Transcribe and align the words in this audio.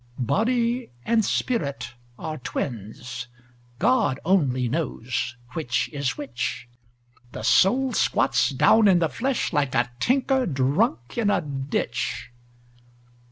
Body 0.17 0.89
and 1.05 1.23
spirit 1.23 1.93
are 2.17 2.39
twins: 2.39 3.27
God 3.77 4.19
only 4.25 4.67
knows 4.67 5.37
which 5.53 5.89
is 5.93 6.17
which: 6.17 6.67
The 7.33 7.43
soul 7.43 7.93
squats 7.93 8.49
down 8.49 8.87
in 8.87 8.97
the 8.97 9.09
flesh, 9.09 9.53
like 9.53 9.75
a 9.75 9.91
tinker 9.99 10.47
drunk 10.47 11.19
in 11.19 11.29
a 11.29 11.39
ditch. 11.39 12.31